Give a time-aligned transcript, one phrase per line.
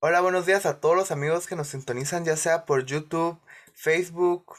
[0.00, 3.36] Hola, buenos días a todos los amigos que nos sintonizan, ya sea por YouTube,
[3.74, 4.54] Facebook,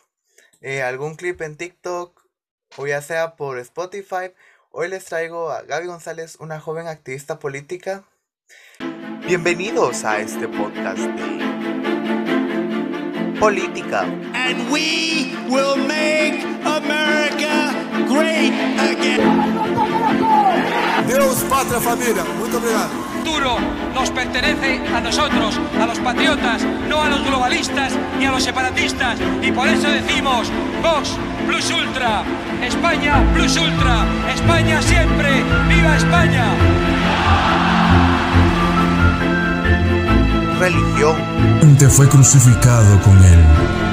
[0.60, 2.26] eh, algún clip en TikTok
[2.76, 4.34] o ya sea por Spotify.
[4.72, 8.04] Hoy les traigo a Gaby González, una joven activista política.
[9.26, 11.40] Bienvenidos a este podcast de
[13.40, 14.02] política.
[14.34, 17.72] And we will make America
[18.10, 19.24] great again.
[21.08, 22.26] Deus, pátria, família.
[22.26, 23.09] Muito obrigado.
[23.20, 23.58] Futuro
[23.94, 29.18] nos pertenece a nosotros, a los patriotas, no a los globalistas ni a los separatistas.
[29.42, 30.50] Y por eso decimos,
[30.82, 32.24] Vox Plus Ultra,
[32.64, 36.46] España Plus Ultra, España siempre, viva España.
[40.60, 41.16] Religión.
[41.78, 43.40] Te fue crucificado con él,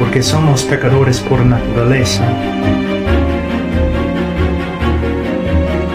[0.00, 2.24] porque somos pecadores por naturaleza.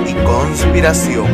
[0.07, 1.25] y conspiración.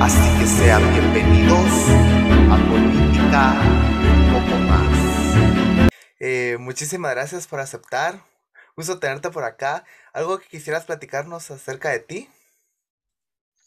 [0.00, 1.68] Así que sean bienvenidos
[2.50, 3.60] a Política
[4.16, 5.92] un poco más.
[6.18, 8.20] Eh, muchísimas gracias por aceptar.
[8.76, 9.84] Gusto tenerte por acá.
[10.14, 12.28] ¿Algo que quisieras platicarnos acerca de ti?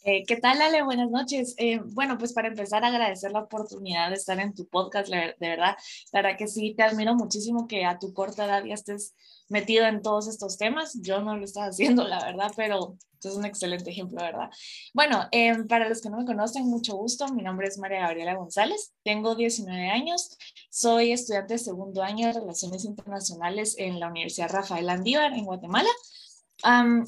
[0.05, 0.83] Eh, ¿Qué tal, Ale?
[0.83, 1.55] Buenas noches.
[1.57, 5.77] Eh, bueno, pues para empezar, agradecer la oportunidad de estar en tu podcast, de verdad.
[6.11, 9.15] La verdad que sí, te admiro muchísimo que a tu corta edad ya estés
[9.47, 10.99] metido en todos estos temas.
[11.01, 14.49] Yo no lo estaba haciendo, la verdad, pero es un excelente ejemplo, ¿verdad?
[14.93, 17.25] Bueno, em, para los que no me conocen, mucho gusto.
[17.29, 18.93] Mi nombre es María Gabriela González.
[19.03, 20.37] Tengo 19 años.
[20.69, 25.89] Soy estudiante de segundo año de Relaciones Internacionales en la Universidad Rafael Andívar, en Guatemala.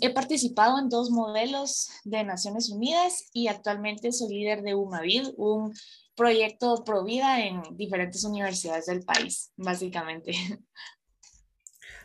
[0.02, 5.74] He participado en dos modelos de Naciones Unidas y actualmente soy líder de UMAVID, un
[6.16, 10.34] proyecto pro vida en diferentes universidades del país, básicamente.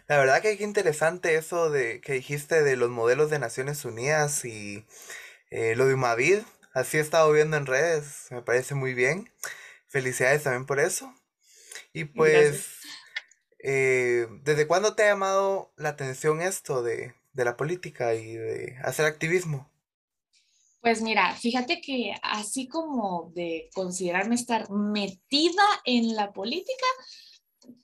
[0.06, 4.44] La verdad que qué interesante eso de que dijiste de los modelos de Naciones Unidas
[4.44, 4.84] y
[5.50, 6.38] eh, lo de Umavid.
[6.72, 9.32] Así he estado viendo en redes, me parece muy bien.
[9.86, 11.14] Felicidades también por eso.
[11.92, 12.66] Y pues,
[13.60, 18.76] eh, ¿desde cuándo te ha llamado la atención esto de, de la política y de
[18.82, 19.70] hacer activismo?
[20.80, 26.86] Pues mira, fíjate que así como de considerarme estar metida en la política,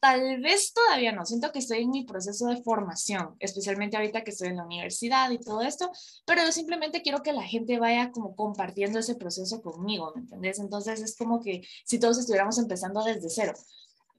[0.00, 1.26] tal vez todavía no.
[1.26, 5.30] Siento que estoy en mi proceso de formación, especialmente ahorita que estoy en la universidad
[5.30, 5.90] y todo esto,
[6.24, 10.58] pero yo simplemente quiero que la gente vaya como compartiendo ese proceso conmigo, ¿me entendés?
[10.58, 13.52] Entonces es como que si todos estuviéramos empezando desde cero.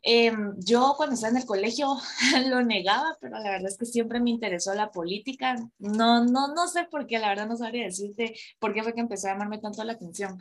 [0.02, 1.98] Em, yo cuando estaba en el colegio
[2.48, 5.56] lo negaba, pero la verdad es que siempre me interesó la política.
[5.80, 9.02] No, no, no sé por qué, la verdad no sabría decirte por qué fue que
[9.02, 10.40] empezó a llamarme tanto la atención.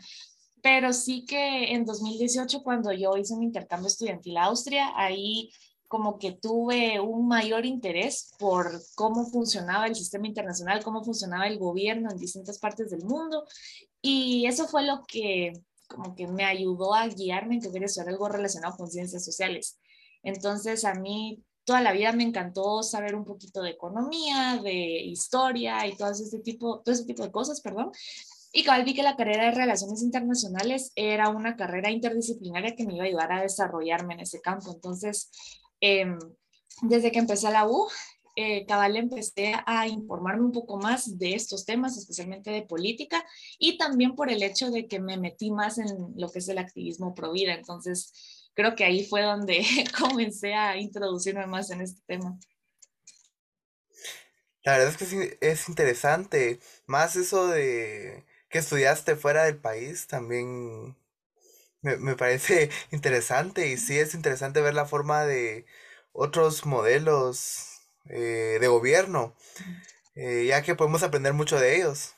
[0.63, 5.51] Pero sí que en 2018, cuando yo hice un intercambio estudiantil a Austria, ahí
[5.89, 11.59] como que tuve un mayor interés por cómo funcionaba el sistema internacional, cómo funcionaba el
[11.59, 13.45] gobierno en distintas partes del mundo.
[14.03, 15.53] Y eso fue lo que
[15.87, 19.79] como que me ayudó a guiarme en que quería estudiar algo relacionado con ciencias sociales.
[20.23, 25.87] Entonces a mí toda la vida me encantó saber un poquito de economía, de historia
[25.87, 27.91] y todo ese tipo, todo ese tipo de cosas, perdón.
[28.53, 32.95] Y cabal vi que la carrera de Relaciones Internacionales era una carrera interdisciplinaria que me
[32.95, 34.73] iba a ayudar a desarrollarme en ese campo.
[34.73, 35.31] Entonces,
[35.81, 36.07] eh,
[36.83, 37.89] desde que empecé la U,
[38.37, 43.25] eh, cabal empecé a informarme un poco más de estos temas, especialmente de política,
[43.59, 46.59] y también por el hecho de que me metí más en lo que es el
[46.59, 47.55] activismo pro vida.
[47.55, 49.65] Entonces, creo que ahí fue donde
[49.99, 52.39] comencé a introducirme más en este tema.
[54.65, 56.61] La verdad es que sí, es interesante.
[56.87, 60.95] Más eso de que estudiaste fuera del país también
[61.81, 63.69] me, me parece interesante.
[63.69, 65.65] Y sí es interesante ver la forma de
[66.13, 67.76] otros modelos
[68.11, 69.35] eh, de gobierno,
[70.17, 72.15] eh, ya que podemos aprender mucho de ellos.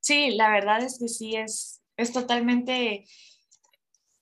[0.00, 3.04] Sí, la verdad es que sí, es, es totalmente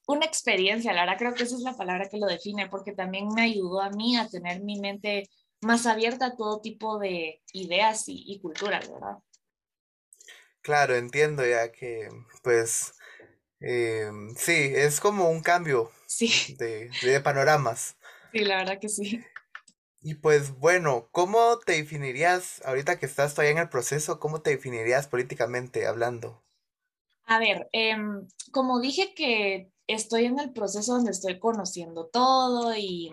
[0.06, 3.28] una experiencia, la verdad creo que esa es la palabra que lo define, porque también
[3.34, 5.28] me ayudó a mí a tener mi mente
[5.60, 9.18] más abierta a todo tipo de ideas y, y culturas, ¿verdad?
[10.62, 12.08] Claro, entiendo ya que,
[12.42, 12.94] pues,
[13.60, 17.96] eh, sí, es como un cambio Sí, de, de panoramas.
[18.32, 19.31] sí, la verdad que sí.
[20.02, 24.50] Y pues bueno, ¿cómo te definirías, ahorita que estás todavía en el proceso, cómo te
[24.50, 26.42] definirías políticamente hablando?
[27.26, 33.12] A ver, em, como dije que estoy en el proceso donde estoy conociendo todo y,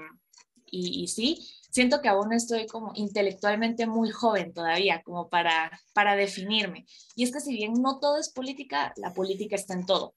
[0.65, 6.15] y, y sí, siento que aún estoy como intelectualmente muy joven todavía, como para, para
[6.15, 6.85] definirme.
[7.15, 10.15] Y es que si bien no todo es política, la política está en todo.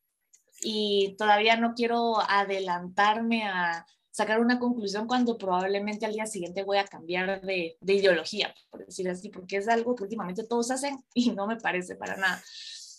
[0.63, 6.79] Y todavía no quiero adelantarme a sacar una conclusión cuando probablemente al día siguiente voy
[6.79, 11.03] a cambiar de, de ideología, por decir así, porque es algo que últimamente todos hacen
[11.15, 12.41] y no me parece para nada.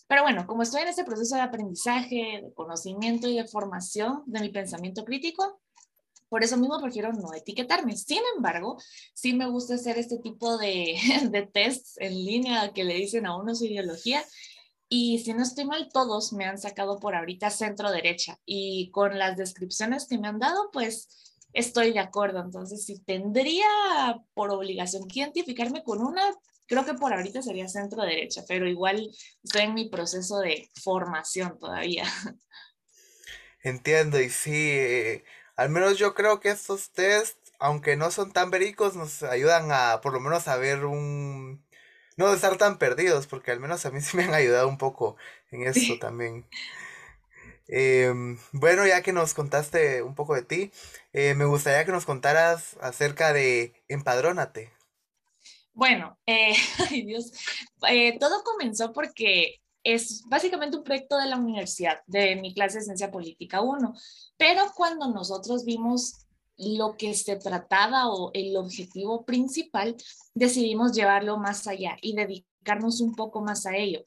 [0.07, 4.41] Pero bueno, como estoy en este proceso de aprendizaje, de conocimiento y de formación de
[4.41, 5.61] mi pensamiento crítico,
[6.29, 7.95] por eso mismo prefiero no etiquetarme.
[7.95, 8.77] Sin embargo,
[9.13, 10.95] sí me gusta hacer este tipo de,
[11.29, 14.23] de tests en línea que le dicen a uno su ideología.
[14.95, 18.39] Y si no estoy mal, todos me han sacado por ahorita centro derecha.
[18.45, 22.41] Y con las descripciones que me han dado, pues estoy de acuerdo.
[22.41, 23.65] Entonces, si tendría
[24.35, 26.21] por obligación que identificarme con una,
[26.67, 29.09] creo que por ahorita sería centro derecha, pero igual
[29.43, 32.05] estoy en mi proceso de formación todavía.
[33.63, 35.23] Entiendo, y sí, eh,
[35.55, 40.01] al menos yo creo que estos test, aunque no son tan vericos, nos ayudan a
[40.01, 41.62] por lo menos a ver un...
[42.17, 45.15] No estar tan perdidos, porque al menos a mí sí me han ayudado un poco
[45.51, 46.45] en esto también.
[47.67, 50.71] Em, bueno, ya que nos contaste un poco de ti,
[51.13, 54.71] eh, me gustaría que nos contaras acerca de Empadrónate.
[55.73, 56.53] Bueno, eh,
[56.91, 57.31] ay Dios,
[57.89, 62.85] eh, todo comenzó porque es básicamente un proyecto de la universidad, de mi clase de
[62.85, 63.93] Ciencia Política 1,
[64.37, 66.25] pero cuando nosotros vimos
[66.57, 69.95] lo que se trataba o el objetivo principal,
[70.33, 74.05] decidimos llevarlo más allá y dedicarnos un poco más a ello.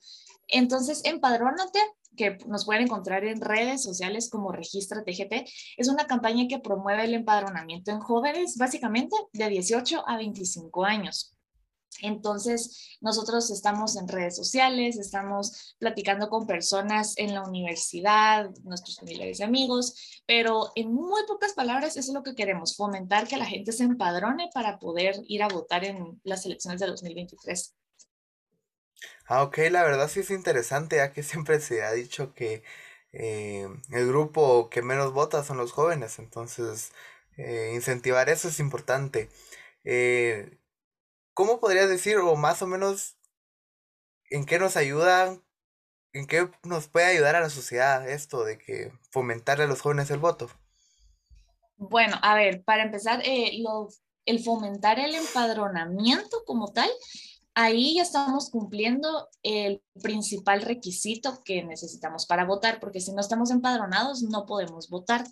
[0.49, 1.81] Entonces, Empadrónate,
[2.17, 7.05] que nos pueden encontrar en redes sociales como Registra TGT, es una campaña que promueve
[7.05, 11.36] el empadronamiento en jóvenes, básicamente de 18 a 25 años.
[12.03, 19.41] Entonces, nosotros estamos en redes sociales, estamos platicando con personas en la universidad, nuestros familiares
[19.41, 23.47] y amigos, pero en muy pocas palabras eso es lo que queremos, fomentar que la
[23.47, 27.75] gente se empadrone para poder ir a votar en las elecciones de 2023.
[29.27, 32.63] Ah, ok, la verdad sí es interesante, ya que siempre se ha dicho que
[33.13, 36.93] eh, el grupo que menos vota son los jóvenes, entonces
[37.37, 39.29] eh, incentivar eso es importante.
[39.85, 40.59] Eh,
[41.37, 43.19] ¿Cómo podrías decir, o más o menos,
[44.31, 45.45] en qué nos ayudan,
[46.15, 50.11] en qué nos puede ayudar a la sociedad esto de que fomentarle a los jóvenes
[50.11, 50.49] el voto?
[51.77, 53.91] Bueno, a ver, para empezar, eh, lo,
[54.25, 56.89] el fomentar el empadronamiento como tal,
[57.53, 63.51] ahí ya estamos cumpliendo el principal requisito que necesitamos para votar, porque si no estamos
[63.51, 65.23] empadronados no podemos votar.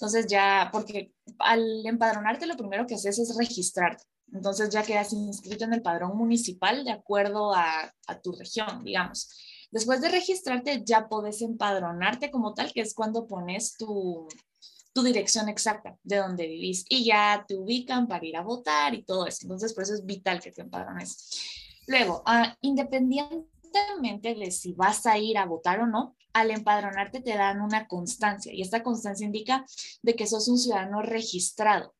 [0.00, 4.02] Entonces ya, porque al empadronarte lo primero que haces es registrarte.
[4.32, 7.92] Entonces ya quedas inscrito en el padrón municipal de acuerdo a,
[8.22, 9.28] tu región, digamos.
[9.70, 14.26] Después de registrarte ya puedes empadronarte como tal, que es cuando pones tu,
[15.02, 19.26] dirección exacta de donde vivís y ya te ubican para ir a votar y todo
[19.26, 19.40] eso.
[19.42, 21.40] Entonces, por eso es vital que te empadrones.
[21.86, 22.52] Luego, uh,
[23.70, 27.86] independientemente de si vas a ir a votar o no, al empadronarte te dan una
[27.88, 29.64] constancia y esta constancia indica
[30.02, 31.94] de que sos un ciudadano registrado.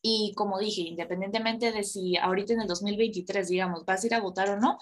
[0.00, 4.20] Y como dije, independientemente de si ahorita en el 2023, digamos, vas a ir a
[4.20, 4.78] votar o no,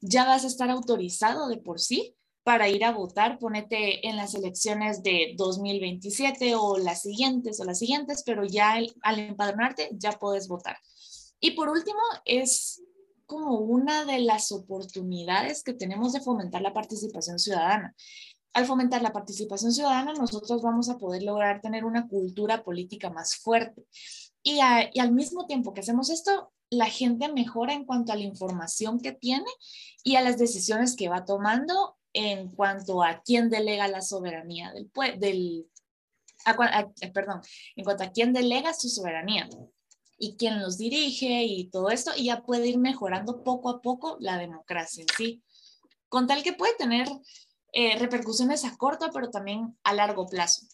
[0.00, 4.34] ya vas a estar autorizado de por sí para ir a votar, ponete en las
[4.34, 10.48] elecciones de 2027 o las siguientes o las siguientes, pero ya al empadronarte ya puedes
[10.48, 10.76] votar.
[11.38, 12.82] Y por último, es
[13.26, 17.94] como una de las oportunidades que tenemos de fomentar la participación ciudadana.
[18.52, 23.36] Al fomentar la participación ciudadana, nosotros vamos a poder lograr tener una cultura política más
[23.36, 23.86] fuerte.
[24.42, 29.00] Y, al mismo tiempo que hacemos esto, la gente mejora en cuanto a la información
[29.00, 29.46] que tiene
[30.02, 34.90] y a las decisiones que va tomando en cuanto a quién delega la soberanía del,
[35.18, 35.66] del
[37.12, 37.40] perdón,
[37.76, 39.48] en cuanto a quién delega su soberanía
[40.22, 44.16] y quién los dirige y todo esto, y ya puede ir mejorando poco a poco
[44.20, 45.42] la democracia en sí,
[46.08, 47.08] con tal que puede tener
[47.72, 50.64] eh, repercusiones a corto, pero también a largo plazo.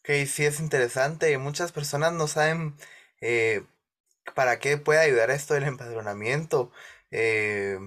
[0.00, 1.38] Ok, sí es interesante.
[1.38, 2.74] Muchas personas no saben
[3.20, 3.64] eh,
[4.34, 6.72] para qué puede ayudar esto del empadronamiento.
[7.12, 7.78] Eh,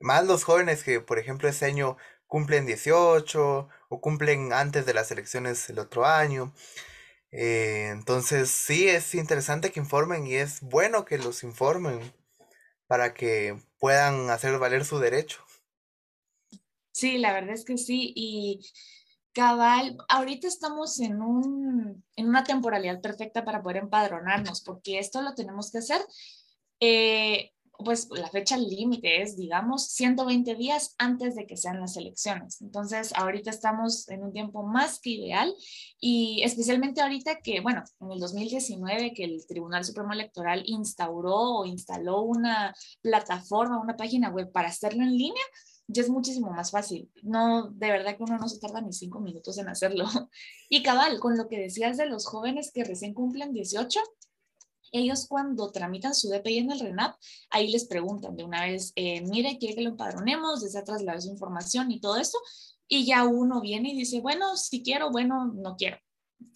[0.00, 5.10] más los jóvenes que, por ejemplo, ese año cumplen 18 o cumplen antes de las
[5.10, 6.54] elecciones el otro año.
[7.32, 12.00] Eh, entonces sí es interesante que informen y es bueno que los informen
[12.86, 15.42] para que puedan hacer valer su derecho.
[16.92, 18.12] Sí, la verdad es que sí.
[18.14, 18.60] Y
[19.32, 25.34] Cabal, ahorita estamos en, un, en una temporalidad perfecta para poder empadronarnos, porque esto lo
[25.34, 26.02] tenemos que hacer.
[26.80, 27.50] Eh,
[27.82, 32.60] pues la fecha límite es, digamos, 120 días antes de que sean las elecciones.
[32.60, 35.54] Entonces, ahorita estamos en un tiempo más que ideal
[36.00, 41.64] y especialmente ahorita que, bueno, en el 2019 que el Tribunal Supremo Electoral instauró o
[41.64, 45.44] instaló una plataforma, una página web para hacerlo en línea,
[45.88, 47.10] ya es muchísimo más fácil.
[47.22, 50.04] No, de verdad que uno no se tarda ni cinco minutos en hacerlo.
[50.68, 54.00] Y cabal, con lo que decías de los jóvenes que recién cumplen 18,
[54.92, 57.16] ellos cuando tramitan su DPI en el RENAP,
[57.50, 61.30] ahí les preguntan de una vez, eh, mire, quiere que lo empadronemos, desea trasladar su
[61.30, 62.38] información y todo eso,
[62.86, 65.98] y ya uno viene y dice, bueno, si quiero, bueno, no quiero.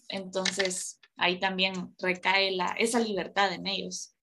[0.07, 4.13] Entonces, ahí también recae la, esa libertad en ellos.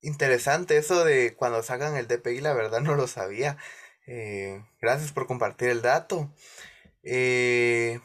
[0.00, 3.58] Interesante eso de cuando sacan el DPI, la verdad no lo sabía.
[4.06, 6.30] Eh, gracias por compartir el dato.
[7.02, 8.00] Eh,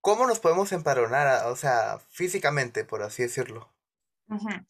[0.00, 1.46] ¿Cómo nos podemos empadronar?
[1.46, 3.73] O sea, físicamente, por así decirlo.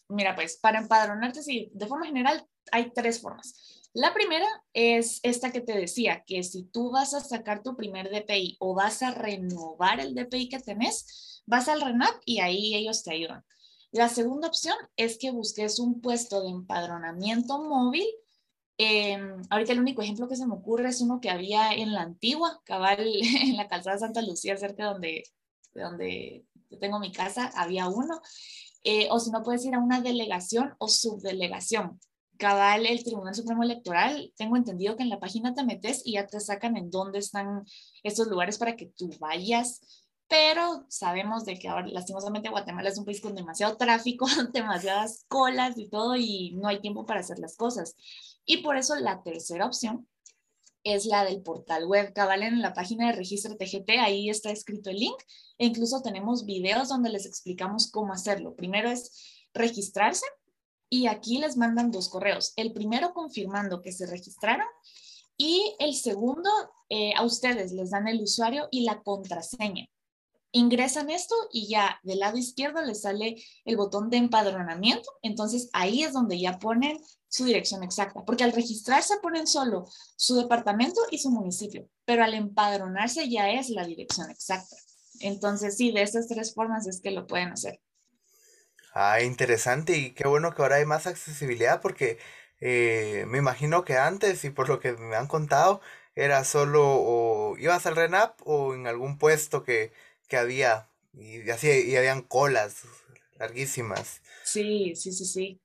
[0.08, 3.82] Mira, pues para empadronarte, sí, de forma general hay tres formas.
[3.92, 8.10] La primera es esta que te decía, que si tú vas a sacar tu primer
[8.10, 13.04] DPI o vas a renovar el DPI que tenés, vas al RENAP y ahí ellos
[13.04, 13.44] te ayudan.
[13.92, 18.06] La segunda opción es que busques un puesto de empadronamiento móvil.
[18.76, 22.02] Em, ahorita el único ejemplo que se me ocurre es uno que había en la
[22.02, 22.98] antigua, cabal,
[23.42, 25.22] en la calzada Santa Lucía, cerca de donde,
[25.74, 26.44] de donde
[26.80, 28.20] tengo mi casa, había uno.
[28.84, 31.98] Eh, o si no puedes ir a una delegación o subdelegación.
[32.36, 36.26] Cabal, el Tribunal Supremo Electoral, tengo entendido que en la página te metes y ya
[36.26, 37.64] te sacan en dónde están
[38.02, 39.80] estos lugares para que tú vayas,
[40.28, 45.78] pero sabemos de que ahora lastimosamente Guatemala es un país con demasiado tráfico, demasiadas colas
[45.78, 47.94] y todo y no hay tiempo para hacer las cosas.
[48.44, 50.08] Y por eso la tercera opción
[50.84, 54.90] es la del portal web Cabal en la página de registro TGT, ahí está escrito
[54.90, 55.16] el link
[55.58, 58.54] e incluso tenemos videos donde les explicamos cómo hacerlo.
[58.54, 60.26] Primero es registrarse
[60.90, 62.52] y aquí les mandan dos correos.
[62.56, 64.66] El primero confirmando que se registraron
[65.36, 66.50] y el segundo
[66.88, 69.88] eh, a ustedes les dan el usuario y la contraseña
[70.54, 75.10] ingresan esto y ya del lado izquierdo les sale el botón de empadronamiento.
[75.20, 80.36] Entonces ahí es donde ya ponen su dirección exacta, porque al registrarse ponen solo su
[80.36, 84.76] departamento y su municipio, pero al empadronarse ya es la dirección exacta.
[85.20, 87.80] Entonces sí, de estas tres formas es que lo pueden hacer.
[88.94, 92.18] Ah, interesante y qué bueno que ahora hay más accesibilidad porque
[92.60, 95.80] eh, me imagino que antes y por lo que me han contado
[96.14, 99.92] era solo o ibas al RENAP o en algún puesto que
[100.28, 102.82] que había y así y habían colas
[103.38, 104.20] larguísimas.
[104.44, 105.60] Sí, sí, sí, sí.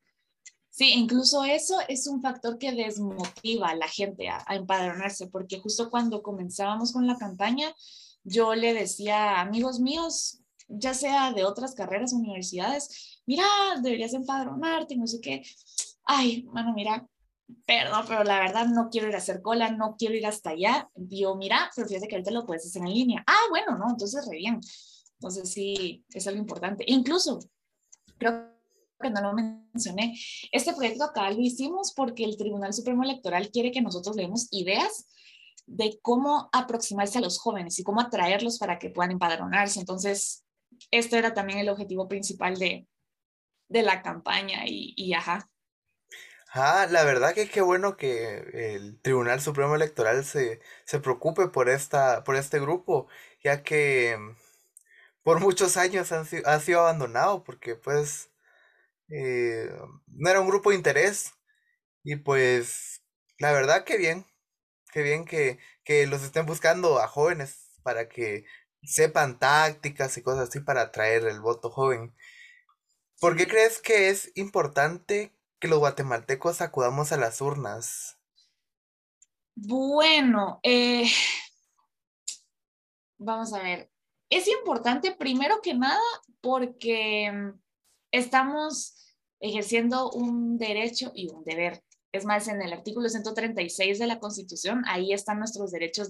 [0.70, 5.89] Sí, incluso eso es un factor que desmotiva a la gente a, empadronarse, porque justo
[5.89, 7.74] cuando comenzábamos con la campaña,
[8.24, 10.39] yo le decía a amigos míos,
[10.70, 13.46] ya sea de otras carreras, universidades, mira,
[13.82, 15.44] deberías empadronarte, no sé qué.
[16.06, 17.06] Ay, mano, mira,
[17.65, 20.89] perdón, pero la verdad no quiero ir a hacer cola, no quiero ir hasta allá.
[20.96, 23.24] Digo, mira, pero fíjate que ahorita lo puedes hacer en línea.
[23.27, 24.60] Ah, bueno, no, entonces re bien.
[25.20, 26.84] Entonces sí, es algo importante.
[26.88, 27.39] Incluso,
[28.18, 28.50] creo
[29.01, 30.18] que no lo mencioné,
[30.51, 35.08] este proyecto acá lo hicimos porque el Tribunal Supremo Electoral quiere que nosotros demos ideas
[35.65, 39.79] de cómo aproximarse a los jóvenes y cómo atraerlos para que puedan empadronarse.
[39.79, 40.44] Entonces,
[40.91, 42.88] este era también el objetivo principal de,
[43.70, 45.49] de la campaña y, y ajá,
[46.51, 48.38] Ah, la verdad que qué bueno que
[48.75, 53.08] el Tribunal Supremo Electoral se, se preocupe por esta, por este grupo,
[53.44, 54.36] ya que mm,
[55.24, 58.32] por muchos años han, ha sido abandonado, porque pues
[59.10, 59.72] eh,
[60.08, 61.34] no era un grupo de interés.
[62.03, 63.03] Y pues
[63.39, 64.25] la verdad que bien,
[64.94, 68.46] que bien que, que los estén buscando a jóvenes para que
[68.84, 72.15] sepan tácticas y cosas así para atraer el voto joven.
[73.20, 78.18] ¿Por qué crees que es importante que los guatemaltecos acudamos a las urnas?
[79.56, 81.06] Bueno, eh,
[83.18, 83.92] vamos a ver.
[84.30, 86.00] Es importante primero que nada
[86.42, 87.60] porque mm,
[88.12, 89.06] estamos
[89.39, 91.84] ejerciendo un derecho y un deber.
[92.12, 96.10] Es más, en el artículo 136 de la Constitución, ahí están nuestros derechos,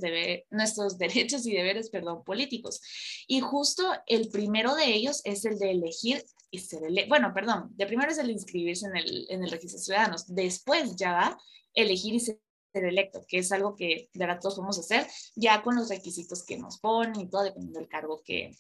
[0.50, 2.82] nuestros derechos y deberes perdón, políticos.
[3.28, 7.10] Y justo el primero de ellos es el de elegir y ser electo.
[7.10, 10.26] Bueno, perdón, de primero es el inscribirse en el, en el registro de ciudadanos.
[10.28, 11.38] Después ya va
[11.74, 12.40] elegir y ser
[12.74, 16.58] electo, que es algo que de verdad todos podemos hacer ya con los requisitos que
[16.58, 18.52] nos ponen y todo, dependiendo del cargo que,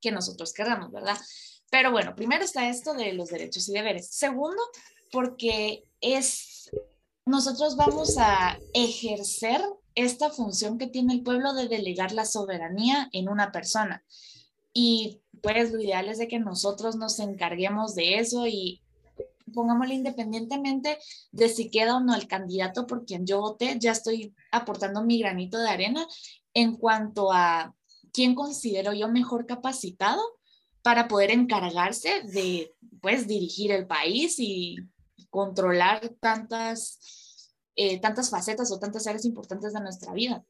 [0.00, 1.16] que nosotros queramos, ¿verdad?
[1.70, 4.08] Pero bueno, primero está esto de los derechos y deberes.
[4.10, 4.62] Segundo,
[5.10, 6.53] porque es,
[7.26, 9.60] nosotros vamos a ejercer
[9.94, 14.04] esta función que tiene el pueblo de delegar la soberanía en una persona.
[14.72, 18.82] Y pues lo ideal es de que nosotros nos encarguemos de eso y
[19.54, 20.98] pongámosle independientemente
[21.30, 25.18] de si queda o no el candidato por quien yo voté, ya estoy aportando mi
[25.20, 26.06] granito de arena
[26.54, 27.74] en cuanto a
[28.12, 30.22] quién considero yo mejor capacitado
[30.82, 34.76] para poder encargarse de, pues, dirigir el país y
[35.30, 40.44] controlar tantas, eh, tantas facetas o tantas áreas importantes de nuestra vida.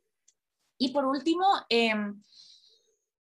[0.79, 2.23] Y por último, em,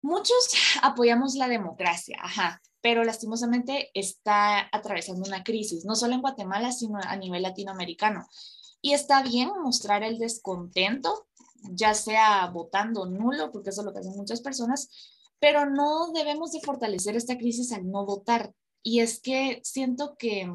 [0.02, 0.50] muchos
[0.82, 7.00] apoyamos la democracia, ajá, pero lastimosamente está atravesando una crisis, no solo en Guatemala, sino
[7.02, 8.28] a nivel latinoamericano.
[8.82, 11.28] Y está bien mostrar el descontento,
[11.72, 14.90] ya sea votando nulo, porque eso es lo que hacen muchas personas,
[15.40, 18.54] pero no debemos de fortalecer esta crisis al no votar.
[18.84, 20.50] Y es que siento que,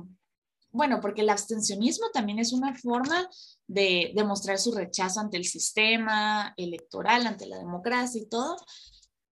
[0.73, 3.29] bueno, porque el abstencionismo también es una forma
[3.67, 8.57] de demostrar su rechazo ante el sistema electoral, ante la democracia y todo,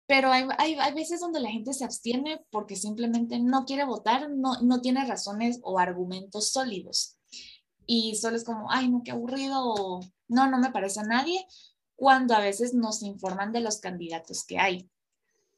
[0.06, 4.60] pero hay, hay, veces donde la gente se abstiene porque simplemente no quiere votar, no,
[4.60, 7.16] no tiene razones o argumentos sólidos.
[7.86, 11.46] Y solo es como, ay, no, qué aburrido, o no, no me parece a nadie,
[11.94, 14.90] cuando a veces nos informan de los candidatos que hay.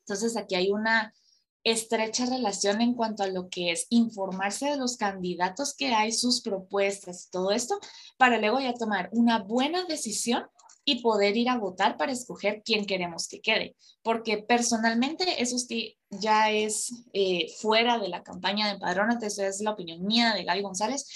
[0.00, 1.14] Entonces aquí hay una
[1.64, 6.40] estrecha relación en cuanto a lo que es informarse de los candidatos que hay, sus
[6.42, 7.78] propuestas todo esto,
[8.16, 10.44] para luego ya tomar una buena decisión
[10.84, 13.76] y poder ir a votar para escoger quién queremos que quede.
[14.02, 19.60] Porque personalmente eso sí ya es eh, fuera de la campaña de Padrón, esa es
[19.60, 21.06] la opinión mía de Gaby González.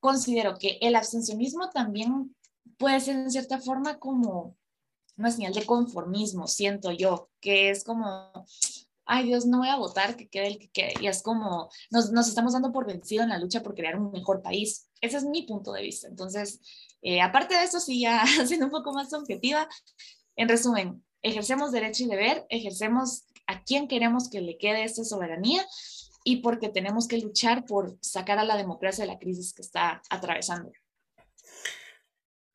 [0.00, 2.36] Considero que el abstencionismo también
[2.76, 4.56] puede ser en cierta forma como
[5.16, 8.30] una señal de conformismo, siento yo, que es como,
[9.06, 10.94] ay Dios, no voy a votar, que quede el que quede.
[11.00, 14.10] Y es como, nos, nos estamos dando por vencido en la lucha por crear un
[14.10, 14.88] mejor país.
[15.00, 16.08] Ese es mi punto de vista.
[16.08, 16.60] Entonces,
[17.02, 19.68] eh, aparte de eso, sí, ya siendo un poco más objetiva,
[20.34, 25.64] en resumen, ejercemos derecho y deber, ejercemos a quién queremos que le quede esta soberanía
[26.24, 30.02] y porque tenemos que luchar por sacar a la democracia de la crisis que está
[30.10, 30.72] atravesando.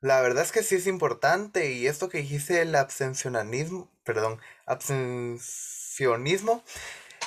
[0.02, 4.40] La verdad es que sí es importante y esto que dijiste el abstencionismo, perdón,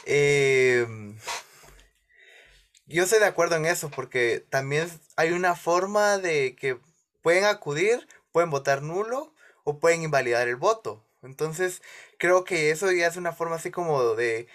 [0.06, 1.18] em,
[2.86, 6.78] yo estoy de acuerdo en eso porque también hay una forma de que
[7.22, 11.04] pueden acudir, pueden votar nulo o pueden invalidar el voto.
[11.22, 11.82] Entonces,
[12.18, 14.48] creo que eso ya es una forma así como de,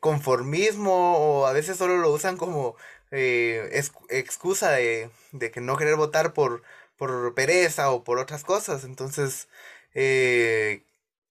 [0.00, 2.76] conformismo o a veces solo lo usan como
[3.10, 3.70] eh,
[4.10, 5.10] excusa de,
[5.52, 6.62] que no querer votar por,
[6.96, 8.84] por pereza o por otras cosas.
[8.84, 9.48] Entonces,
[9.94, 10.82] eh,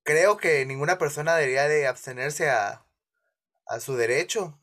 [0.10, 2.84] creo que ninguna persona debería de abstenerse a,
[3.68, 4.60] a su derecho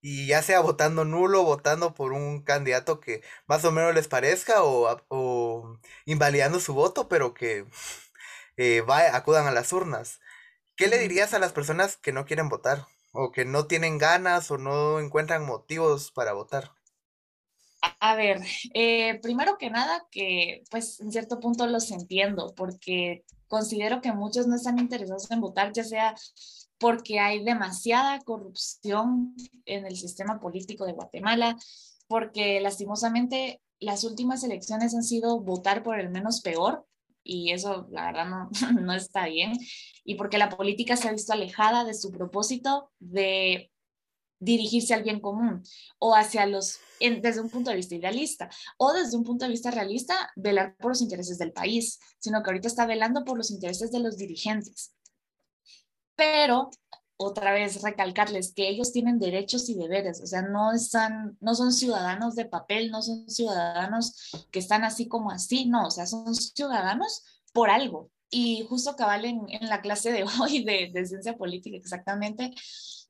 [0.00, 4.64] y ya sea votando nulo, votando por un candidato que más o menos les parezca
[4.64, 7.66] o, invalidando su voto, pero que
[8.56, 10.18] eh, acudan a las urnas.
[10.74, 14.50] ¿Qué le dirías a las personas que no quieren votar o que no tienen ganas
[14.50, 16.72] o no encuentran motivos para votar?
[18.00, 18.40] A ver,
[18.74, 24.46] eh, primero que nada, que pues en cierto punto los entiendo, porque considero que muchos
[24.46, 26.14] no están interesados en votar, ya sea
[26.78, 29.34] porque hay demasiada corrupción
[29.66, 31.56] en el sistema político de Guatemala,
[32.06, 36.86] porque lastimosamente las últimas elecciones han sido votar por el menos peor
[37.24, 39.52] y eso la verdad no, no está bien,
[40.04, 43.69] y porque la política se ha visto alejada de su propósito de
[44.40, 45.62] dirigirse al bien común
[45.98, 49.70] o hacia los, desde un punto de vista idealista o desde un punto de vista
[49.70, 53.92] realista, velar por los intereses del país, sino que ahorita está velando por los intereses
[53.92, 54.94] de los dirigentes
[56.20, 56.68] pero
[57.16, 61.72] otra vez recalcarles que ellos tienen derechos y deberes, o sea, no están, no son
[61.72, 66.34] ciudadanos de papel, no son ciudadanos que están así como así, no, o sea, son
[66.34, 67.24] ciudadanos
[67.54, 68.10] por algo.
[68.28, 72.52] Y justo cabal en, en la clase de hoy de, de ciencia política exactamente,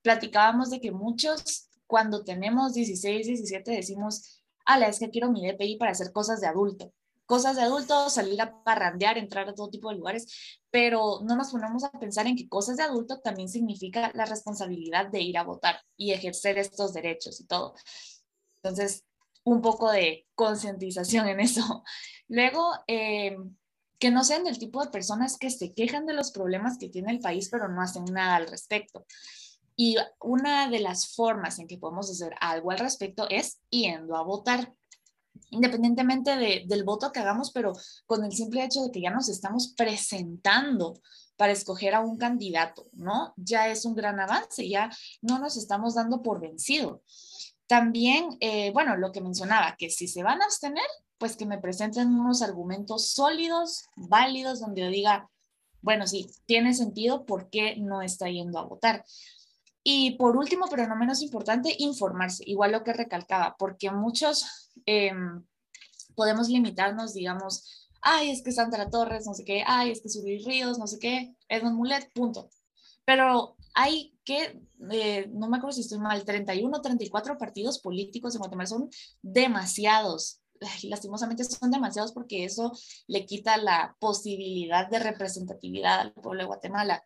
[0.02, 5.76] platicábamos de que muchos cuando tenemos 16, 17 decimos, ala, es que quiero mi DPI
[5.76, 6.92] para hacer cosas de adulto
[7.30, 11.52] cosas de adulto, salir a parrandear, entrar a todo tipo de lugares, pero no nos
[11.52, 15.44] ponemos a pensar en que cosas de adulto también significa la responsabilidad de ir a
[15.44, 17.76] votar y ejercer estos derechos y todo.
[18.60, 19.04] Entonces,
[19.44, 21.84] un poco de concientización en eso.
[22.26, 23.36] Luego, eh,
[24.00, 27.12] que no sean del tipo de personas que se quejan de los problemas que tiene
[27.12, 29.06] el país, pero no hacen nada al respecto.
[29.82, 34.22] Y una de las formas en que podemos hacer algo al respecto es yendo a
[34.22, 34.74] votar
[35.52, 37.72] independientemente del voto que hagamos, pero
[38.04, 41.00] con el simple hecho de que ya nos estamos presentando
[41.38, 43.32] para escoger a un candidato, ¿no?
[43.38, 44.90] Ya es un gran avance, ya
[45.22, 47.02] no nos estamos dando por vencido.
[47.66, 50.84] También, eh, bueno, lo que mencionaba, que si se van a abstener,
[51.16, 55.30] pues que me presenten unos argumentos sólidos, válidos, donde yo diga,
[55.80, 59.06] bueno, sí, tiene sentido, ¿por qué no está yendo a votar?
[59.82, 65.42] Y por último, pero no menos importante, informarse, igual lo que recalcaba, porque muchos em,
[66.14, 70.44] podemos limitarnos, digamos, ay, es que Sandra Torres, no sé qué, ay, es que Subir
[70.44, 72.50] Ríos, no sé qué, Edmund Mulet, punto.
[73.04, 78.40] Pero hay que, eh, no me acuerdo si estoy mal, 31 34 partidos políticos en
[78.40, 78.90] Guatemala, son
[79.22, 80.42] demasiados.
[80.82, 82.72] lastimosamente son demasiados porque eso
[83.06, 87.02] le quita la posibilidad de representatividad al pueblo de Guatemala.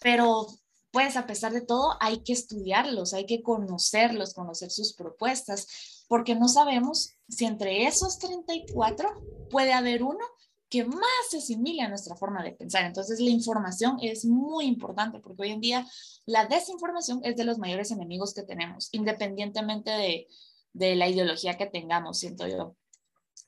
[0.00, 0.48] Pero
[0.96, 6.34] pues a pesar de todo hay que estudiarlos, hay que conocerlos, conocer sus propuestas, porque
[6.34, 9.06] no sabemos si entre esos 34
[9.50, 10.24] puede haber uno
[10.70, 12.86] que más se asimile a nuestra forma de pensar.
[12.86, 15.86] Entonces, la información es muy importante porque hoy en día
[16.24, 20.28] la desinformación es de los mayores enemigos que tenemos, independientemente de,
[20.72, 22.74] de la ideología que tengamos, siento yo.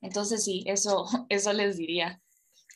[0.03, 2.21] Entonces, sí, eso, eso les diría.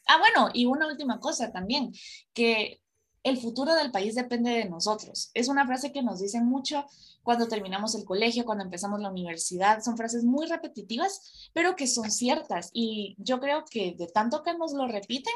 [0.06, 1.92] Ah, bueno, y una última cosa también,
[2.32, 2.81] que
[3.22, 5.30] el futuro del país depende de nosotros.
[5.34, 6.84] Es una frase que nos dicen mucho
[7.22, 9.82] cuando terminamos el colegio, cuando empezamos la universidad.
[9.82, 12.70] Son frases muy repetitivas, pero que son ciertas.
[12.72, 15.34] Y yo creo que de tanto que nos lo repiten,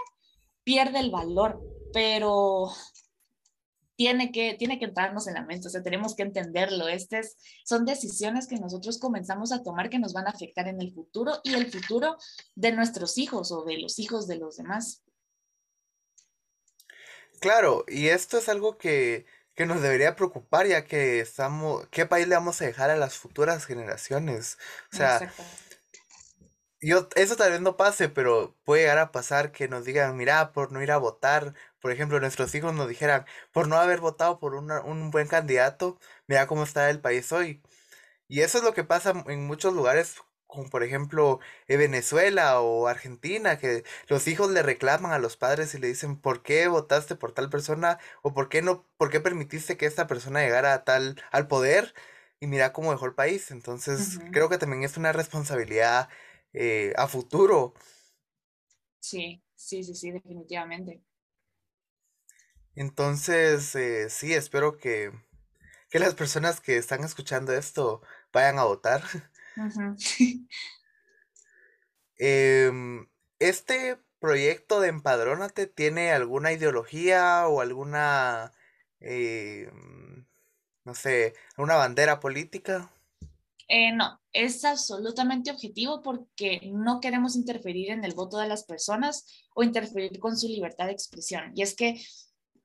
[0.64, 2.72] pierde el valor, pero
[3.96, 6.88] tiene que, tiene que entrarnos en la mente, o sea, tenemos que entenderlo.
[6.88, 10.92] Estas son decisiones que nosotros comenzamos a tomar que nos van a afectar en el
[10.92, 12.16] futuro y el futuro
[12.54, 15.02] de nuestros hijos o de los hijos de los demás.
[17.40, 22.28] Claro, y esto es algo que, que nos debería preocupar ya que estamos, ¿qué país
[22.28, 24.58] le vamos a dejar a las futuras generaciones?
[24.92, 25.26] O sea,
[26.80, 30.52] yo, eso tal vez no pase, pero puede llegar a pasar que nos digan, mira,
[30.52, 34.38] por no ir a votar, por ejemplo, nuestros hijos nos dijeran, por no haber votado
[34.38, 37.62] por un buen candidato, mira cómo está el país hoy.
[38.28, 40.16] Y eso es lo que pasa en muchos lugares
[40.56, 45.74] como por ejemplo en Venezuela o Argentina, que los hijos le reclaman a los padres
[45.74, 47.98] y le dicen, ¿por qué votaste por tal persona?
[48.22, 51.94] o ¿por qué no, por qué permitiste que esta persona llegara a tal, al poder?
[52.40, 53.50] Y mira cómo dejó el país.
[53.50, 56.08] Entonces, creo que también es una responsabilidad
[56.52, 57.74] eh, a futuro.
[59.00, 61.02] Sí, sí, sí, sí, definitivamente.
[62.74, 65.12] Entonces, eh, sí, espero que,
[65.90, 69.02] que las personas que están escuchando esto vayan a votar.
[72.18, 73.06] Em,
[73.38, 78.52] ¿Este proyecto de Empadrónate tiene alguna ideología o alguna,
[79.00, 80.24] em,
[80.84, 82.90] no sé, una bandera política?
[83.68, 89.26] Eh, no, es absolutamente objetivo porque no queremos interferir en el voto de las personas
[89.54, 91.52] o interferir con su libertad de expresión.
[91.54, 92.00] Y es que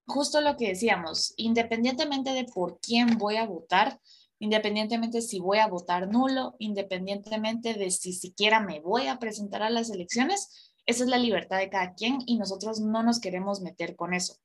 [0.05, 3.99] justo lo que decíamos, independientemente de por quién voy a votar,
[4.41, 9.69] independientemente si voy a votar nulo, independientemente de si siquiera me voy a presentar a
[9.69, 13.95] las elecciones, esa es la libertad de cada quien y nosotros no nos queremos meter
[13.95, 14.37] con eso.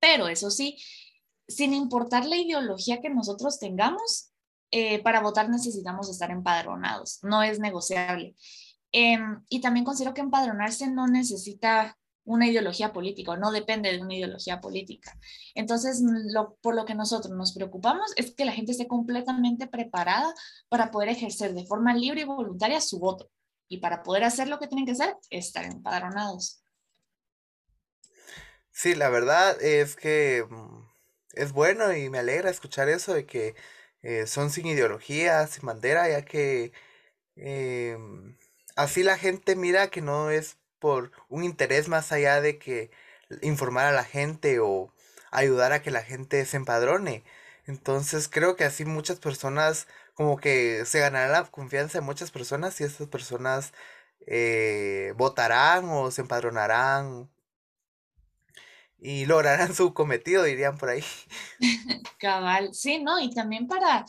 [0.00, 0.78] Pero eso sí,
[1.46, 4.32] sin importar la ideología que nosotros tengamos,
[4.72, 8.34] eh, para votar necesitamos estar empadronados, no es negociable.
[8.90, 14.14] Em, y también considero que empadronarse no necesita una ideología política, no depende de una
[14.14, 15.18] ideología política.
[15.54, 16.02] Entonces,
[16.62, 20.34] por lo que nosotros nos preocupamos es que la gente esté completamente preparada
[20.68, 23.30] para poder ejercer de forma libre y voluntaria su voto.
[23.68, 26.62] Y para poder hacer lo que tienen que hacer, estar empadronados.
[28.70, 30.84] Sí, la verdad es que mm,
[31.34, 33.54] es bueno y me alegra escuchar eso de que
[34.02, 36.72] eh, son sin ideología, sin bandera, ya que
[37.36, 38.36] em,
[38.76, 42.90] así la gente mira que no es por un interés más allá de que
[43.40, 44.92] informar a la gente o
[45.30, 47.24] ayudar a que la gente se empadrone.
[47.66, 52.78] Entonces creo que así muchas personas como que se ganará la confianza de muchas personas
[52.82, 53.72] y estas personas
[54.26, 57.30] eh, votarán o se empadronarán
[58.98, 61.04] y lograrán su cometido, dirían por ahí.
[62.18, 63.18] Cabal, sí, ¿no?
[63.20, 64.04] Y también para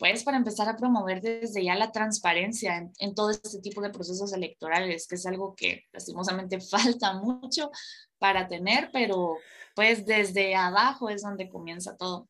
[0.00, 4.32] pues para empezar a promover desde ya la transparencia en, todo este tipo de procesos
[4.32, 7.70] electorales, que es algo que lastimosamente falta mucho
[8.18, 9.36] para tener, pero
[9.74, 12.26] pues desde abajo es donde comienza todo.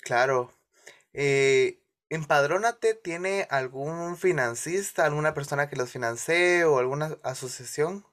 [0.00, 0.50] Claro.
[1.12, 8.06] Eh, ¿Empadrónate tiene algún financista, alguna persona que los financie o alguna asociación?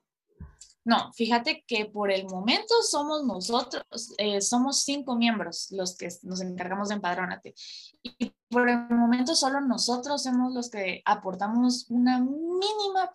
[0.88, 3.84] No, fíjate que por el momento somos nosotros,
[4.18, 7.54] eh, somos cinco miembros los que nos encargamos de empadrónate.
[8.02, 13.12] Y por el momento solo nosotros somos los que aportamos una mínima,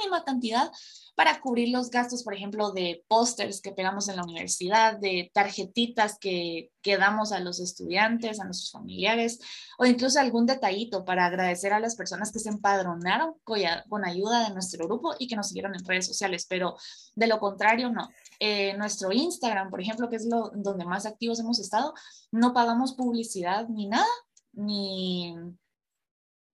[0.00, 0.68] mínima cantidad
[1.14, 6.18] para cubrir los gastos, por ejemplo, de pósters que pegamos en la universidad, de tarjetitas
[6.18, 9.38] que, que damos a los estudiantes, a nuestros familiares,
[9.78, 14.54] o incluso algún detallito para agradecer a las personas que se empadronaron con, ayuda de
[14.54, 16.76] nuestro grupo y que nos siguieron en redes sociales, pero
[17.14, 18.08] de lo contrario, no.
[18.40, 21.94] Eh, nuestro Instagram, por ejemplo, que es lo donde más activos hemos estado,
[22.30, 24.06] no pagamos publicidad ni nada,
[24.52, 25.34] ni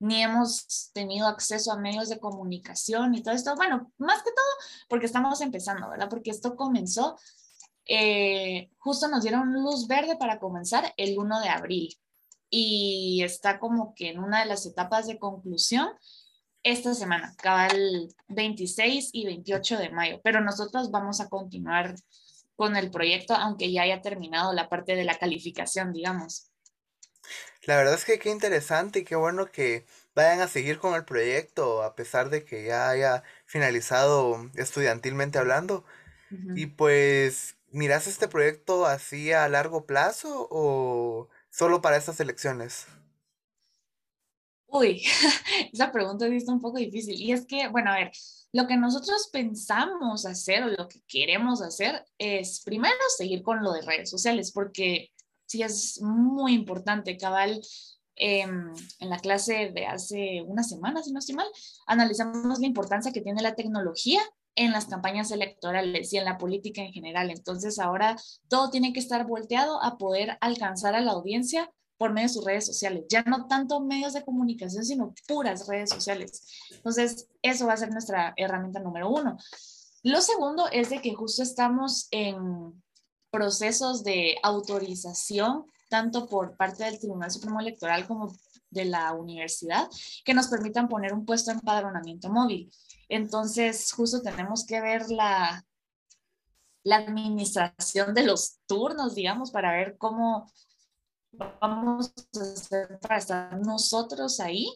[0.01, 3.55] ni hemos tenido acceso a medios de comunicación y todo esto.
[3.57, 4.47] Bueno, más que todo
[4.89, 6.09] porque estamos empezando, ¿verdad?
[6.09, 7.17] Porque esto comenzó,
[7.87, 11.99] eh, justo nos dieron luz verde para comenzar el 1 de abril
[12.51, 15.89] y está como que en una de las etapas de conclusión
[16.63, 17.35] esta semana,
[17.73, 21.95] el 26 y 28 de mayo, pero nosotros vamos a continuar
[22.57, 26.51] con el proyecto, aunque ya haya terminado la parte de la calificación, digamos.
[27.65, 31.05] La verdad es que qué interesante y qué bueno que vayan a seguir con el
[31.05, 35.85] proyecto a pesar de que ya haya finalizado estudiantilmente hablando.
[36.31, 42.87] Y pues, ¿miras este proyecto así a largo plazo o solo para estas elecciones?
[44.67, 45.03] Uy,
[45.73, 47.15] esa pregunta es un poco difícil.
[47.21, 48.11] Y es que, bueno, a ver,
[48.53, 53.73] lo que nosotros pensamos hacer o lo que queremos hacer es primero seguir con lo
[53.73, 55.11] de redes sociales, porque
[55.49, 57.61] sí es muy importante, cabal.
[58.21, 61.47] Em, en la clase de hace una semana, si no estoy mal,
[61.87, 64.21] analizamos la importancia que tiene la tecnología
[64.57, 67.31] en las campañas electorales y en la política en general.
[67.31, 68.17] Entonces ahora
[68.49, 72.45] todo tiene que estar volteado a poder alcanzar a la audiencia por medio de sus
[72.45, 76.47] redes sociales, ya no tanto medios de comunicación, sino puras redes sociales.
[76.71, 79.37] Entonces, eso va a ser nuestra herramienta número uno.
[80.05, 82.37] Lo segundo es de que justo estamos en
[83.31, 88.35] procesos de autorización, tanto por parte del Tribunal Supremo Electoral como
[88.71, 89.89] de la universidad,
[90.25, 92.71] que nos permitan poner un puesto de empadronamiento móvil.
[93.09, 95.65] Entonces, justo tenemos que ver la,
[96.85, 100.51] la administración de los turnos, digamos, para ver cómo
[101.61, 104.67] vamos a hacer para estar nosotros ahí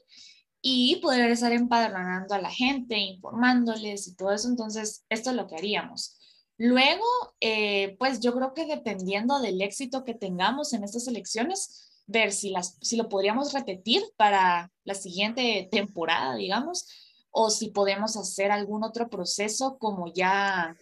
[0.60, 4.48] y poder estar empadronando a la gente, informándoles y todo eso.
[4.48, 6.18] Entonces, esto es lo que haríamos.
[6.64, 7.04] Luego,
[7.40, 12.50] eh, pues yo creo que dependiendo del éxito que tengamos en estas elecciones, ver si,
[12.50, 16.86] las, si lo podríamos repetir para la siguiente temporada, digamos,
[17.32, 20.76] o si podemos hacer algún otro proceso como ya,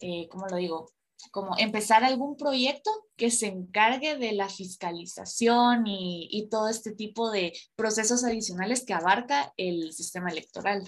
[0.00, 0.90] eh, ¿cómo lo digo?
[1.30, 7.30] Como empezar algún proyecto que se encargue de la fiscalización y, y todo este tipo
[7.30, 10.86] de procesos adicionales que abarca el sistema electoral.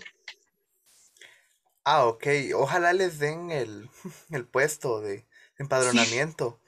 [1.85, 2.27] Ah, ok.
[2.55, 3.89] Ojalá les den el,
[4.53, 5.27] puesto de
[5.59, 6.61] empadronamiento.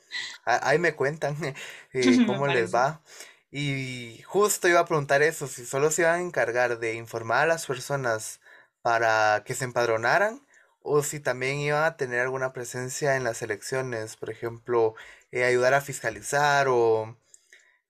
[0.45, 1.37] Ahí me cuentan
[1.93, 3.03] eh, cómo les va.
[3.51, 7.47] Y justo iba a preguntar eso, si solo se iban a encargar de informar a
[7.47, 8.41] las personas
[8.83, 10.47] para que se empadronaran
[10.83, 14.95] o si también iban a tener alguna presencia en las elecciones, por ejemplo,
[15.31, 17.17] eh, ayudar a fiscalizar o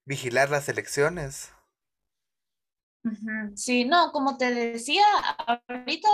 [0.05, 1.53] vigilar las elecciones.
[3.57, 5.05] Sí, no, como te decía,
[5.69, 6.09] ahorita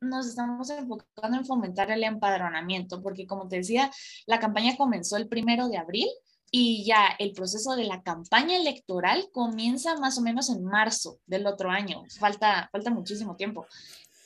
[0.00, 3.90] nos estamos enfocando en fomentar el empadronamiento, porque como te decía,
[4.26, 6.08] la campaña comenzó el primero de abril
[6.50, 11.46] y ya el proceso de la campaña electoral comienza más o menos en marzo del
[11.46, 12.02] otro año.
[12.18, 13.66] Falta, falta muchísimo tiempo.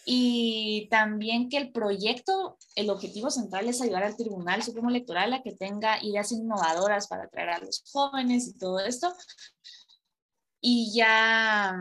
[0.05, 5.43] Y también que el proyecto, el objetivo central es ayudar al Tribunal Supremo Electoral a
[5.43, 9.13] que tenga ideas innovadoras para atraer a los jóvenes y todo esto.
[10.61, 11.77] Y ya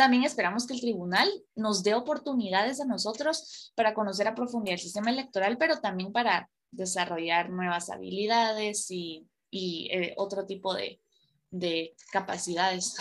[0.00, 4.80] también esperamos que el tribunal nos dé oportunidades a nosotros para conocer a profundidad el
[4.80, 11.02] sistema electoral, pero también para desarrollar nuevas habilidades y, eh, otro tipo de,
[11.50, 12.96] de capacidades.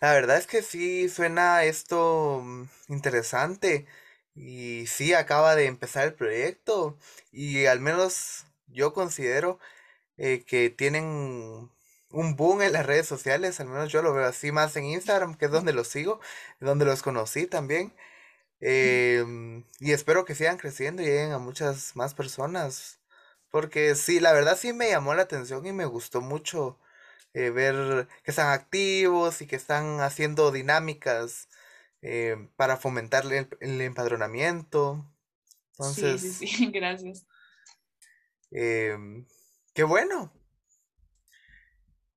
[0.00, 3.84] La verdad es que sí suena esto mm, interesante
[4.34, 6.96] y sí acaba de empezar el proyecto
[7.30, 9.58] y al menos yo considero
[10.16, 11.70] eh, que tienen
[12.16, 15.34] un boom en las redes sociales, al menos yo lo veo así más en Instagram,
[15.36, 16.20] que es donde los sigo,
[16.60, 17.94] donde los conocí también.
[18.60, 23.00] Em, y espero que sigan creciendo y lleguen a muchas más personas.
[23.50, 26.78] Porque sí, la verdad sí me llamó la atención y me gustó mucho
[27.34, 31.48] eh, ver que están activos y que están haciendo dinámicas
[32.02, 33.24] eh, para fomentar
[33.60, 35.04] el, empadronamiento.
[35.72, 37.26] Entonces, sí, sí, gracias.
[38.50, 39.26] Em,
[39.74, 40.32] qué bueno,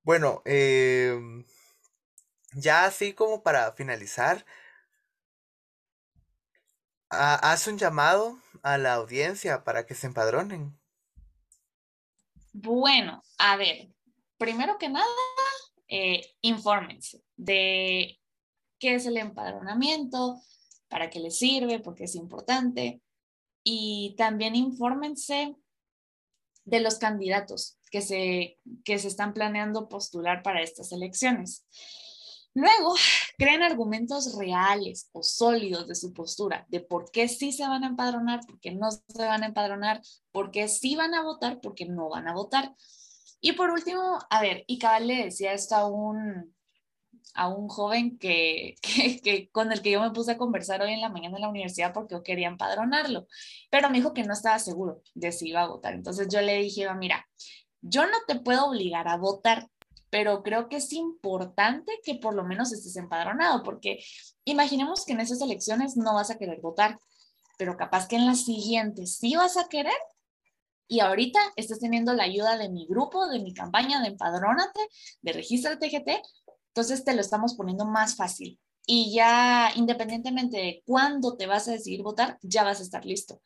[0.03, 1.45] bueno, em,
[2.53, 4.45] ya así como para finalizar,
[7.09, 10.77] haz un llamado a la audiencia para que se empadronen.
[12.53, 13.89] Bueno, a ver,
[14.38, 15.05] primero que nada,
[15.88, 18.19] eh, infórmense de
[18.79, 20.41] qué es el empadronamiento,
[20.88, 23.01] para qué les sirve, por qué es importante.
[23.63, 25.55] Y también infórmense
[26.63, 31.65] de los candidatos que se, que se están planeando postular para estas elecciones.
[32.54, 32.95] Luego,
[33.38, 37.88] creen argumentos reales o sólidos de su postura, de por qué sí se van a
[37.88, 41.75] empadronar, por qué no se van a empadronar, por qué sí van a votar, por
[41.75, 42.75] qué no van a votar.
[43.39, 46.54] Y por último, a ver, y cabal le decía esto a un,
[47.36, 48.75] a un joven que,
[49.23, 51.49] que, con el que yo me puse a conversar hoy en la mañana en la
[51.49, 53.28] universidad porque yo quería empadronarlo,
[53.69, 55.93] pero me dijo que no estaba seguro de si iba a votar.
[55.93, 57.25] Entonces yo le dije, mira,
[57.82, 59.68] yo no te puedo obligar a votar,
[60.10, 64.00] pero creo que es importante que por lo menos estés empadronado, porque
[64.46, 67.00] imaginemos que en esas elecciones no vas a querer votar,
[67.58, 69.94] pero capaz que en las siguientes sí vas a querer.
[70.88, 74.80] Y ahorita estás teniendo la ayuda de mi grupo, de mi campaña de empadrónate,
[75.22, 76.10] de registro TGT,
[76.70, 78.60] entonces te lo estamos poniendo más fácil.
[78.86, 83.39] Y ya independientemente de cuándo te vas a decidir votar, ya vas a estar listo.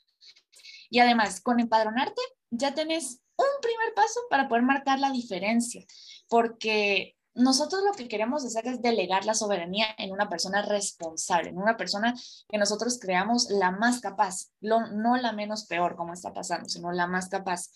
[0.89, 5.85] Y además, con empadronarte, ya tenés un primer paso para poder marcar la diferencia,
[6.27, 11.57] porque nosotros lo que queremos hacer es delegar la soberanía en una persona responsable, en
[11.57, 12.13] una persona
[12.47, 17.07] que nosotros creamos la más capaz, no la menos peor como está pasando, sino la
[17.07, 17.71] más capaz.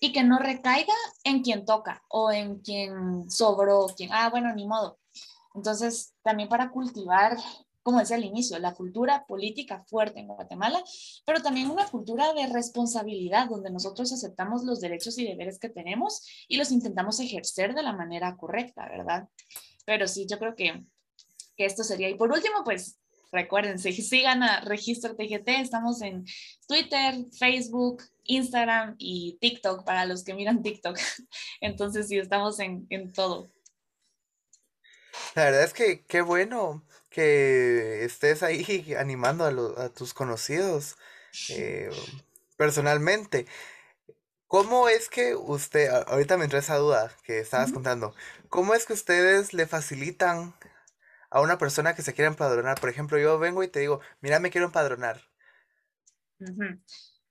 [0.00, 4.66] Y que no recaiga en quien toca o en quien sobró, quien, ah, bueno, ni
[4.66, 4.98] modo.
[5.54, 7.36] Entonces, también para cultivar
[7.82, 10.82] como decía al inicio, la cultura política fuerte en Guatemala,
[11.24, 16.26] pero también una cultura de responsabilidad donde nosotros aceptamos los derechos y deberes que tenemos
[16.48, 19.28] y los intentamos ejercer de la manera correcta, ¿verdad?
[19.86, 20.84] Pero sí, yo creo que,
[21.56, 22.08] que esto sería.
[22.08, 22.98] Y por último, pues
[23.32, 26.24] recuérdense, sigan a Registro TGT, estamos en
[26.66, 30.98] Twitter, Facebook, Instagram y TikTok para los que miran TikTok.
[31.60, 33.50] Entonces sí, estamos en, en todo.
[35.34, 39.44] La verdad es que qué bueno que estés ahí animando
[39.76, 40.96] a, tus conocidos
[41.50, 41.90] eh,
[42.56, 43.46] personalmente.
[44.46, 48.14] ¿Cómo es que usted, ahorita me entró esa duda que estabas contando,
[48.48, 50.54] ¿cómo es que ustedes le facilitan
[51.30, 52.80] a una persona que se quiere empadronar?
[52.80, 55.20] Por ejemplo, yo vengo y te digo, mira, me quiero empadronar.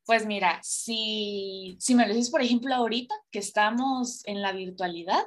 [0.05, 5.23] Pues mira, si, si me lo dices, por ejemplo, ahorita que estamos en la virtualidad,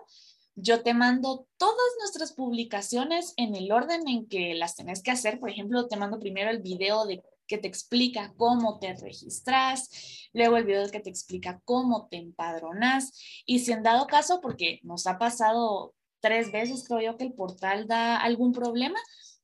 [0.55, 5.41] yo te mando todas nuestras publicaciones en el orden en que las tenés que hacer.
[5.41, 9.91] Por ejemplo, te mando primero el video de que te explica cómo te registras,
[10.33, 13.13] luego el video que te explica cómo te empadronas
[13.45, 17.35] y si en dado caso, porque nos ha pasado tres veces, creo yo, que el
[17.35, 18.99] portal da algún problema,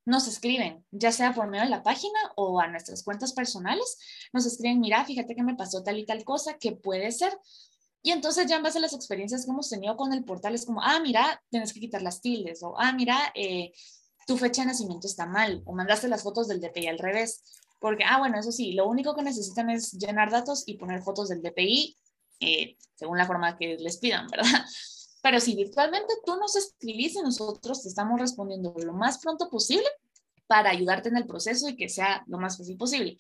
[0.07, 3.99] nos escriben, ya sea por medio de la página o a nuestras cuentas personales,
[4.33, 7.33] nos escriben, mira, fíjate que me pasó tal y tal cosa, que puede ser.
[8.03, 10.65] Y entonces ya en base a las experiencias que hemos tenido con el portal es
[10.65, 13.73] como, ah, mira, tienes que quitar las tildes, o ah, mira, eh,
[14.27, 17.43] tu fecha de nacimiento está mal, o mandaste las fotos del DPI al revés.
[17.81, 21.29] Porque, ah, bueno, eso sí, lo único que necesitan es llenar datos y poner fotos
[21.29, 21.97] del DPI
[22.41, 24.65] eh, según la forma que les pidan, ¿verdad?
[25.23, 29.87] Pero si virtualmente tú nos escribís y nosotros te estamos respondiendo lo más pronto posible
[30.47, 33.19] para ayudarte en el proceso y que sea lo más fácil posible.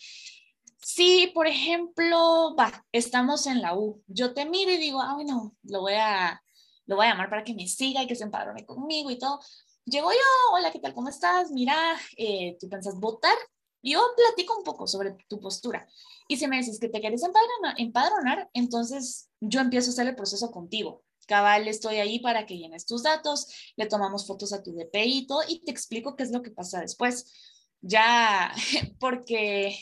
[0.80, 5.56] Si, por ejemplo, va, estamos en la U, yo te miro y digo, ah, bueno,
[5.64, 6.42] lo voy a,
[6.86, 9.40] lo voy a llamar para que me siga y que se empadrone conmigo y todo.
[9.84, 10.94] Llego yo, hola, ¿qué tal?
[10.94, 11.50] ¿Cómo estás?
[11.50, 11.76] Mira,
[12.16, 13.36] eh, ¿tú piensas votar?
[13.82, 15.88] Yo platico un poco sobre tu postura.
[16.28, 20.16] Y si me dices que te quieres empadronar, empadronar, entonces yo empiezo a hacer el
[20.16, 21.04] proceso contigo.
[21.26, 25.26] Cabal, estoy ahí para que llenes tus datos, le tomamos fotos a tu DPI y
[25.26, 27.32] todo, y te explico qué es lo que pasa después.
[27.80, 28.52] Ya,
[29.00, 29.78] porque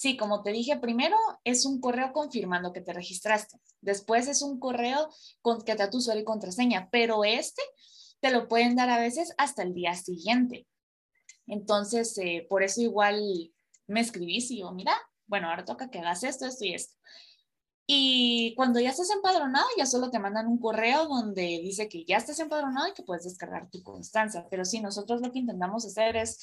[0.00, 3.58] Sí, como te dije, primero es un correo confirmando que te registraste.
[3.82, 5.10] Después es un correo
[5.42, 7.60] con que te da tu usuario y contraseña, pero este
[8.18, 10.66] te lo pueden dar a veces hasta el día siguiente.
[11.46, 13.52] Entonces, eh, por eso igual
[13.88, 16.94] me escribís y yo, mira, bueno, ahora toca que hagas esto, esto y esto.
[17.86, 22.16] Y cuando ya estás empadronado, ya solo te mandan un correo donde dice que ya
[22.16, 24.46] estás empadronado y que puedes descargar tu constancia.
[24.48, 26.38] Pero sí, nosotros lo que intentamos hacer es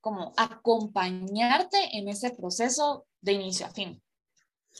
[0.00, 4.02] como acompañarte en ese proceso de inicio a fin.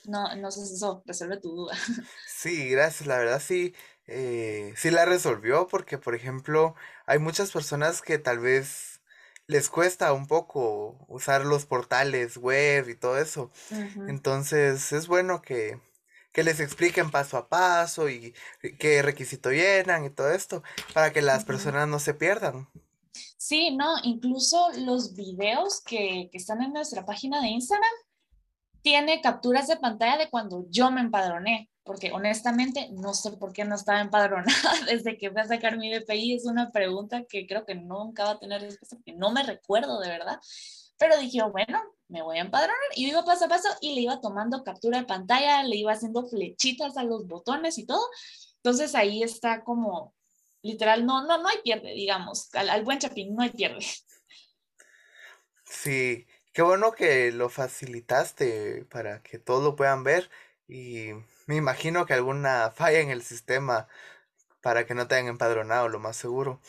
[0.07, 1.77] No, no sé si eso resuelve tu duda.
[2.25, 3.07] Sí, gracias.
[3.07, 3.75] La verdad sí,
[4.07, 6.75] eh, sí la resolvió porque, por ejemplo,
[7.07, 9.01] hay muchas personas que tal vez
[9.47, 13.51] les cuesta un poco usar los portales web y todo eso.
[14.07, 15.81] Entonces es bueno que,
[16.33, 18.35] que les expliquen paso a paso y
[18.81, 20.63] qué requisito llenan y todo esto
[20.95, 22.69] para que las personas no se pierdan.
[23.13, 27.91] Sí, no, incluso los videos que, que están en nuestra página de Instagram
[28.83, 33.65] tiene capturas de pantalla de cuando yo me empadroné, porque honestamente no sé por qué
[33.65, 34.53] no estaba empadronada
[34.87, 36.35] desde que fui a sacar mi DPI.
[36.35, 40.01] Es una pregunta que creo que nunca va a tener respuesta, porque no me recuerdo
[40.01, 40.39] de verdad.
[40.99, 42.77] Pero dije, bueno, me voy a empadronar.
[42.95, 46.27] Y iba paso a paso y le iba tomando captura de pantalla, le iba haciendo
[46.27, 48.07] flechitas a los botones y todo.
[48.57, 50.15] Entonces ahí está como,
[50.63, 52.55] literal, no, no, no hay pierde, digamos.
[52.55, 53.85] Al, al buen chapín no hay pierde.
[55.65, 60.31] Sí, qué bueno que lo facilitaste para que todos lo puedan ver
[60.69, 61.11] y
[61.47, 63.89] me imagino que alguna falla en el sistema
[64.63, 66.61] para que no te hayan empadronado, lo más seguro.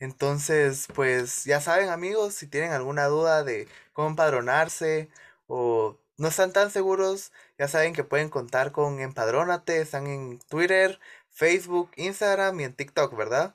[0.00, 5.10] Entonces, pues ya saben amigos, si tienen alguna duda de cómo empadronarse
[5.48, 11.00] o no están tan seguros, ya saben que pueden contar con Empadrónate, están en Twitter,
[11.32, 13.54] Facebook, Instagram y en TikTok, ¿verdad?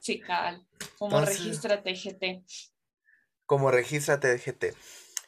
[0.00, 0.66] Sí, cabal.
[0.98, 2.44] Como Entonces- regístrate GT.
[3.46, 4.74] como regístrate GT.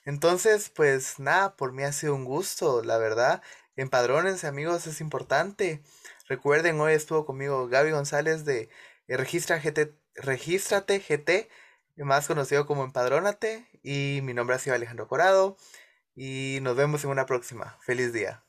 [0.06, 3.42] Entonces, pues nada, por mí ha sido un gusto, la verdad.
[3.76, 5.82] Empadrónense, amigos, es importante.
[6.28, 8.68] Recuerden, hoy estuvo conmigo Gaby González de
[9.08, 11.48] eh, Registra GT, Regístrate GT,
[11.96, 13.66] más conocido como Empadrónate.
[13.82, 15.56] Y mi nombre ha sido Alejandro Corado.
[16.14, 17.76] Y nos vemos en una próxima.
[17.82, 18.43] Feliz día.